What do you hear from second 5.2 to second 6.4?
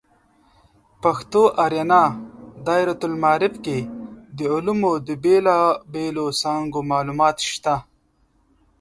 بیلابیلو